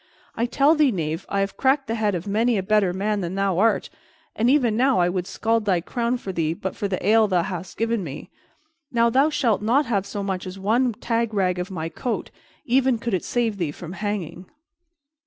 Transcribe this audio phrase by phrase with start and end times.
[0.35, 3.35] I tell thee, knave, I have cracked the head of many a better man than
[3.35, 3.91] thou art,
[4.35, 7.43] and even now I would scald thy crown for thee but for the ale thou
[7.43, 8.31] hast given me.
[8.91, 12.31] Now thou shalt not have so much as one tag rag of my coat,
[12.65, 14.49] even could it save thee from hanging."